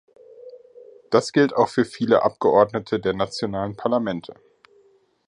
[1.11, 4.33] Das gilt auch für viele Abgeordnete der nationalen Parlamente.